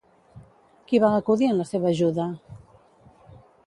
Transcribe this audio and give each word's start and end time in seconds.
Qui 0.87 1.01
va 1.03 1.11
acudir 1.19 1.51
en 1.51 1.61
la 1.63 1.69
seva 1.75 1.91
ajuda? 1.93 2.29